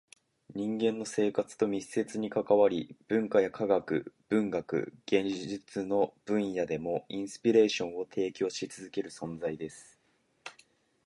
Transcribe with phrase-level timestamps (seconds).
[0.55, 9.99] 人間の生活と密接に関わり、文化や科学、文学、芸術の分野でもインスピレーションを提供し続ける存在です。